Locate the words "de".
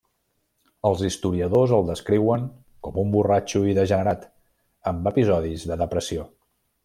5.73-5.79